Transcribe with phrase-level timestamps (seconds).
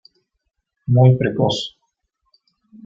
[0.87, 1.77] Muy precoz.